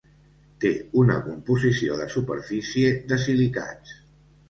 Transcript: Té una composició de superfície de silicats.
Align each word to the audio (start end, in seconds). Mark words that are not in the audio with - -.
Té 0.63 0.71
una 1.01 1.17
composició 1.27 2.01
de 2.01 2.09
superfície 2.17 2.93
de 3.15 3.23
silicats. 3.29 3.99